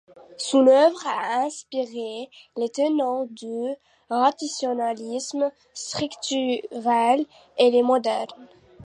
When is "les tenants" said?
2.57-3.27